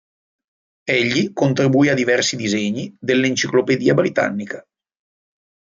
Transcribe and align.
Egli 0.89 1.31
contribuì 1.31 1.89
a 1.89 1.93
diversi 1.93 2.35
disegni 2.35 2.91
dell'Encyclopædia 2.99 3.93
Britannica. 3.93 4.65